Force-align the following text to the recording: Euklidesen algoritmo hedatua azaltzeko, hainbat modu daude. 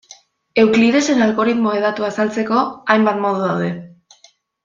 Euklidesen 0.61 1.25
algoritmo 1.25 1.75
hedatua 1.79 2.09
azaltzeko, 2.13 2.63
hainbat 2.95 3.23
modu 3.27 3.47
daude. 3.51 3.71